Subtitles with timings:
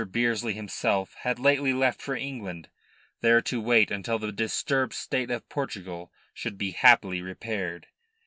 [0.11, 2.69] Bearsley himself had lately left for England,
[3.19, 7.85] there to wait until the disturbed state of Portugal should be happily repaired.